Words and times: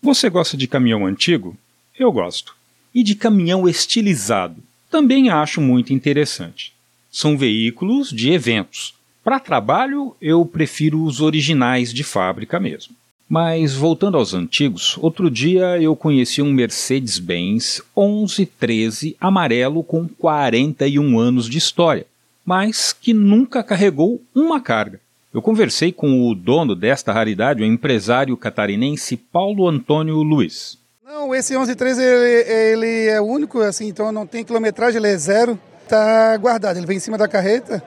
Você 0.00 0.30
gosta 0.30 0.56
de 0.56 0.68
caminhão 0.68 1.04
antigo? 1.04 1.56
Eu 1.98 2.12
gosto. 2.12 2.54
E 2.94 3.02
de 3.02 3.16
caminhão 3.16 3.68
estilizado? 3.68 4.62
Também 4.88 5.28
acho 5.28 5.60
muito 5.60 5.92
interessante. 5.92 6.72
São 7.10 7.36
veículos 7.36 8.10
de 8.10 8.30
eventos. 8.30 8.94
Para 9.24 9.40
trabalho, 9.40 10.16
eu 10.22 10.46
prefiro 10.46 11.02
os 11.02 11.20
originais 11.20 11.92
de 11.92 12.04
fábrica 12.04 12.60
mesmo. 12.60 12.94
Mas 13.28 13.74
voltando 13.74 14.16
aos 14.16 14.32
antigos, 14.32 14.96
outro 14.98 15.30
dia 15.30 15.78
eu 15.82 15.94
conheci 15.96 16.40
um 16.40 16.52
Mercedes-Benz 16.52 17.82
1113 17.94 19.16
amarelo 19.20 19.82
com 19.82 20.08
41 20.08 21.18
anos 21.18 21.48
de 21.48 21.58
história, 21.58 22.06
mas 22.46 22.92
que 22.92 23.12
nunca 23.12 23.62
carregou 23.62 24.22
uma 24.34 24.60
carga. 24.60 25.00
Eu 25.38 25.42
conversei 25.42 25.92
com 25.92 26.28
o 26.28 26.34
dono 26.34 26.74
desta 26.74 27.12
raridade, 27.12 27.62
o 27.62 27.64
empresário 27.64 28.36
catarinense 28.36 29.16
Paulo 29.16 29.68
Antônio 29.68 30.16
Luiz. 30.16 30.76
Não, 31.06 31.32
esse 31.32 31.52
1113 31.52 32.02
ele, 32.02 32.50
ele 32.50 33.06
é 33.06 33.20
único, 33.20 33.60
assim, 33.60 33.86
então 33.86 34.10
não 34.10 34.26
tem 34.26 34.42
quilometragem, 34.44 34.98
ele 34.98 35.06
é 35.06 35.16
zero, 35.16 35.56
está 35.84 36.36
guardado, 36.38 36.76
ele 36.76 36.86
vem 36.86 36.96
em 36.96 37.00
cima 37.00 37.16
da 37.16 37.28
carreta, 37.28 37.80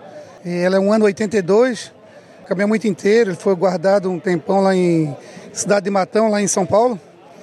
ela 0.46 0.78
é 0.78 0.80
um 0.80 0.94
ano 0.94 1.04
82, 1.04 1.92
caminhão 2.48 2.70
muito 2.70 2.88
inteiro, 2.88 3.32
ele 3.32 3.38
foi 3.38 3.54
guardado 3.54 4.10
um 4.10 4.18
tempão 4.18 4.62
lá 4.62 4.74
em 4.74 5.14
Cidade 5.52 5.84
de 5.84 5.90
Matão, 5.90 6.30
lá 6.30 6.42
em 6.42 6.48
São 6.48 6.66
Paulo. 6.66 6.98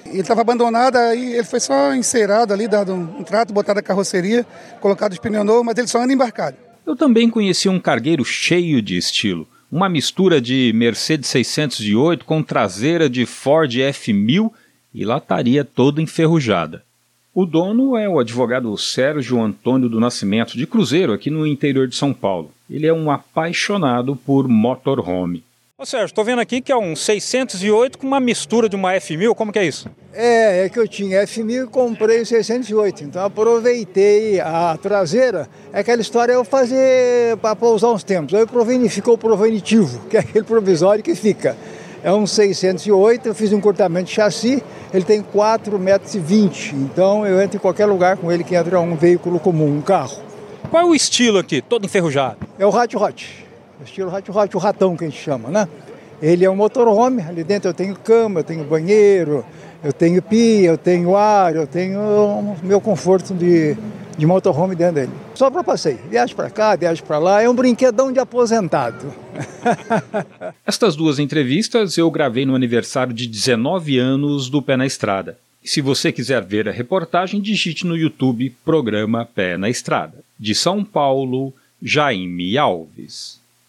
Ele 0.07 0.21
estava 0.21 0.41
abandonado, 0.41 0.97
aí 0.97 1.35
ele 1.35 1.45
foi 1.45 1.61
só 1.61 1.95
encerado 1.95 2.55
ali, 2.55 2.67
dado 2.67 2.95
um, 2.95 3.19
um 3.19 3.23
trato, 3.23 3.53
botado 3.53 3.79
a 3.79 3.83
carroceria, 3.83 4.47
colocado 4.81 5.13
os 5.13 5.19
pneus 5.19 5.45
novos, 5.45 5.67
mas 5.67 5.77
ele 5.77 5.87
só 5.87 6.03
anda 6.03 6.15
embarcado. 6.15 6.57
Eu 6.87 6.97
também 6.97 7.29
conheci 7.29 7.69
um 7.69 7.79
cargueiro 7.79 8.25
cheio 8.25 8.81
de 8.81 8.97
estilo. 8.97 9.47
Uma 9.71 9.87
mistura 9.87 10.41
de 10.41 10.73
Mercedes 10.75 11.29
608 11.29 12.25
com 12.25 12.43
traseira 12.43 13.09
de 13.09 13.27
Ford 13.27 13.71
F1000 13.71 14.51
e 14.95 15.05
lataria 15.05 15.63
toda 15.63 16.01
enferrujada. 16.01 16.83
O 17.35 17.45
dono 17.45 17.95
é 17.95 18.09
o 18.09 18.19
advogado 18.19 18.75
Sérgio 18.79 19.39
Antônio 19.39 19.87
do 19.87 20.01
Nascimento, 20.01 20.57
de 20.57 20.67
Cruzeiro, 20.67 21.13
aqui 21.13 21.31
no 21.31 21.47
interior 21.47 21.87
de 21.87 21.95
São 21.95 22.15
Paulo. 22.15 22.51
Ele 22.69 22.87
é 22.87 22.93
um 22.95 23.11
apaixonado 23.11 24.17
por 24.17 24.49
motorhome. 24.49 25.45
Ô 25.81 25.87
Sérgio, 25.87 26.07
estou 26.07 26.25
vendo 26.25 26.41
aqui 26.41 26.61
que 26.61 26.73
é 26.73 26.77
um 26.77 26.97
608 26.97 27.99
com 27.99 28.05
uma 28.05 28.19
mistura 28.19 28.69
de 28.69 28.75
uma 28.75 28.95
F1000, 28.95 29.33
como 29.33 29.53
que 29.53 29.61
é 29.61 29.65
isso? 29.65 29.89
É, 30.13 30.65
é 30.65 30.69
que 30.69 30.77
eu 30.77 30.89
tinha 30.89 31.23
F1000 31.23 31.67
e 31.67 31.67
comprei 31.69 32.21
o 32.21 32.27
608, 32.27 33.05
então 33.05 33.25
aproveitei 33.25 34.41
a 34.41 34.77
traseira. 34.83 35.49
É 35.73 35.79
aquela 35.79 36.03
história 36.03 36.33
eu 36.33 36.45
fazer 36.45 37.37
para 37.37 37.55
pousar 37.55 37.93
uns 37.93 38.03
tempos. 38.03 38.35
Aí 38.35 38.45
ficou 38.89 39.15
o 39.15 39.19
provenitivo, 39.19 40.05
que 40.11 40.17
é 40.17 40.21
aquele 40.21 40.43
provisório 40.43 41.05
que 41.05 41.15
fica. 41.15 41.57
É 42.03 42.13
um 42.13 42.27
608, 42.27 43.29
eu 43.29 43.35
fiz 43.37 43.53
um 43.53 43.61
cortamento 43.61 44.07
de 44.07 44.15
chassi, 44.15 44.61
ele 44.93 45.05
tem 45.05 45.23
4,20 45.23 45.79
metros, 45.79 46.73
então 46.75 47.25
eu 47.25 47.41
entro 47.41 47.57
em 47.57 47.61
qualquer 47.61 47.87
lugar 47.87 48.17
com 48.17 48.33
ele 48.33 48.43
que 48.43 48.57
entra 48.57 48.81
um 48.81 48.97
veículo 48.97 49.39
comum, 49.39 49.79
um 49.79 49.81
carro. 49.81 50.19
Qual 50.73 50.83
é 50.83 50.85
o 50.87 50.93
estilo 50.93 51.39
aqui, 51.39 51.63
todo 51.63 51.87
enferrujado? 51.87 52.39
É 52.59 52.67
o 52.67 52.69
Hot 52.69 52.97
Hot, 52.97 53.48
estilo 53.85 54.13
Hot 54.13 54.57
o 54.57 54.59
ratão 54.59 54.97
que 54.97 55.05
a 55.05 55.09
gente 55.09 55.21
chama, 55.21 55.51
né? 55.51 55.69
Ele 56.21 56.45
é 56.45 56.51
um 56.51 56.57
motorhome, 56.57 57.23
ali 57.23 57.45
dentro 57.45 57.69
eu 57.69 57.75
tenho 57.75 57.95
cama, 57.95 58.41
eu 58.41 58.45
tenho 58.45 58.65
banheiro, 58.65 59.45
eu 59.83 59.93
tenho 59.93 60.21
pia, 60.21 60.71
eu 60.71 60.79
tenho 60.79 61.17
ar, 61.17 61.55
eu 61.55 61.67
tenho 61.67 62.01
o 62.01 62.57
meu 62.63 62.81
conforto 62.81 63.33
de, 63.35 63.77
de 64.17 64.27
motorhome 64.27 64.75
dentro 64.75 64.97
dele. 64.97 65.13
Só 65.35 65.49
para 65.49 65.63
passeio. 65.63 65.99
Viagem 66.11 66.35
para 66.35 66.51
cá, 66.51 66.75
viagem 66.75 67.05
para 67.05 67.19
lá. 67.19 67.41
É 67.41 67.49
um 67.49 67.55
brinquedão 67.55 68.13
de 68.13 68.19
aposentado. 68.19 69.15
Estas 70.67 70.97
duas 70.97 71.21
entrevistas 71.21 71.97
eu 71.97 72.11
gravei 72.11 72.45
no 72.45 72.57
aniversário 72.57 73.15
de 73.15 73.29
19 73.29 73.99
anos 73.99 74.51
do 74.51 74.61
Pé 74.61 74.77
na 74.77 74.87
Estrada. 74.87 75.39
Se 75.63 75.81
você 75.81 76.11
quiser 76.11 76.43
ver 76.43 76.69
a 76.69 76.73
reportagem, 76.73 77.41
digite 77.41 77.87
no 77.87 77.97
YouTube 77.97 78.53
Programa 78.65 79.25
Pé 79.25 79.57
na 79.57 79.69
Estrada. 79.69 80.25
De 80.39 80.55
São 80.55 80.83
Paulo, 80.85 81.53
Jaime 81.81 82.59
Alves. 82.59 83.38